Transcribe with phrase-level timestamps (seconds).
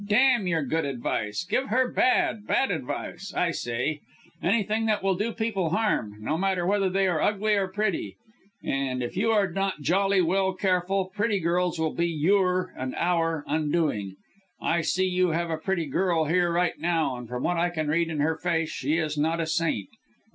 [0.07, 3.99] Damn your good advice, give bad bad advice, I say;
[4.41, 8.15] anything that will do people harm no matter whether they are ugly or pretty
[8.63, 13.43] and if you are not jolly well careful, pretty girls will be your and our
[13.45, 14.15] undoing.
[14.59, 18.09] I see you have a pretty girl here now and from what I can read
[18.09, 19.89] in her face, she is not a saint.